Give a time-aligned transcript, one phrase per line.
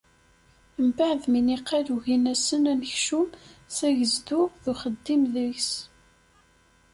[0.85, 3.29] Mbeɛd mi niqal ugin-asen anekcum
[3.75, 5.71] s agezdu d uxeddim deg-s.